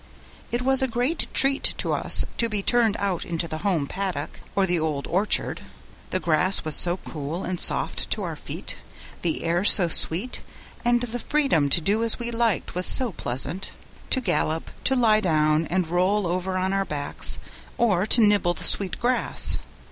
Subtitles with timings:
[0.51, 4.39] It was a great treat to us to be turned out into the home paddock
[4.55, 5.61] or the old orchard;
[6.09, 8.77] the grass was so cool and soft to our feet,
[9.21, 10.41] the air so sweet,
[10.83, 13.73] and the freedom to do as we liked was so pleasant
[14.09, 17.37] to gallop, to lie down, and roll over on our backs,
[17.77, 19.59] or to nibble the sweet grass.